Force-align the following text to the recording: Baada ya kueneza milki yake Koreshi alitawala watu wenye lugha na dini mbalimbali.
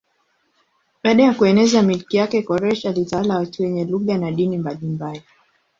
Baada 1.03 1.23
ya 1.23 1.33
kueneza 1.33 1.81
milki 1.81 2.17
yake 2.17 2.41
Koreshi 2.41 2.87
alitawala 2.87 3.37
watu 3.37 3.63
wenye 3.63 3.85
lugha 3.85 4.17
na 4.17 4.31
dini 4.31 4.57
mbalimbali. 4.57 5.23